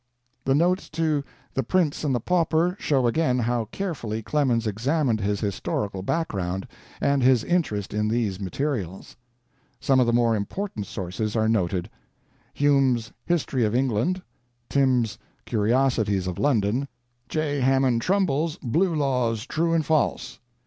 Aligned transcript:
The 0.45 0.55
notes 0.55 0.89
to 0.97 1.23
'The 1.53 1.61
Prince 1.61 2.03
and 2.03 2.15
the 2.15 2.19
Pauper' 2.19 2.75
show 2.79 3.05
again 3.05 3.37
how 3.37 3.65
carefully 3.65 4.23
Clemens 4.23 4.65
examined 4.65 5.21
his 5.21 5.41
historical 5.41 6.01
background, 6.01 6.67
and 6.99 7.21
his 7.21 7.43
interest 7.43 7.93
in 7.93 8.07
these 8.07 8.39
materials. 8.39 9.15
Some 9.79 9.99
of 9.99 10.07
the 10.07 10.11
more 10.11 10.35
important 10.35 10.87
sources 10.87 11.35
are 11.35 11.47
noted: 11.47 11.87
Hume's 12.51 13.11
'History 13.27 13.63
of 13.63 13.75
England', 13.75 14.23
Timbs' 14.69 15.19
'Curiosities 15.45 16.25
of 16.25 16.39
London', 16.39 16.87
J. 17.29 17.59
Hammond 17.59 18.01
Trumbull's 18.01 18.57
'Blue 18.57 18.95
Laws, 18.95 19.45
True 19.45 19.75
and 19.75 19.85
False'. 19.85 20.39